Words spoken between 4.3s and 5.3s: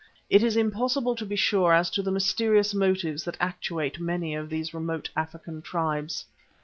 of these remote